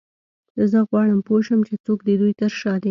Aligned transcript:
زه 0.71 0.79
غواړم 0.89 1.19
پوه 1.27 1.41
شم 1.47 1.59
چې 1.67 1.75
څوک 1.85 1.99
د 2.03 2.09
دوی 2.19 2.33
تر 2.41 2.51
شا 2.59 2.73
دی 2.75 2.79